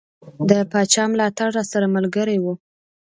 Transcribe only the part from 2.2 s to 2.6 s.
وو.